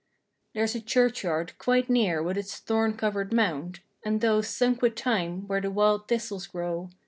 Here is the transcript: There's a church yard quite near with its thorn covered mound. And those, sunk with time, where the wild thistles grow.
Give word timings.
There's 0.55 0.73
a 0.73 0.81
church 0.81 1.23
yard 1.23 1.53
quite 1.59 1.87
near 1.87 2.23
with 2.23 2.35
its 2.35 2.57
thorn 2.57 2.97
covered 2.97 3.31
mound. 3.31 3.81
And 4.03 4.19
those, 4.19 4.47
sunk 4.47 4.81
with 4.81 4.95
time, 4.95 5.45
where 5.47 5.61
the 5.61 5.69
wild 5.69 6.07
thistles 6.07 6.47
grow. 6.47 6.89